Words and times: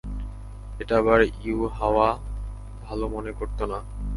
এটা 0.79 0.93
আবার 0.97 1.19
ইউহাওয়া 1.43 2.07
ভালো 2.83 3.05
মনে 3.07 3.31
করত 3.31 3.59
না। 3.63 3.79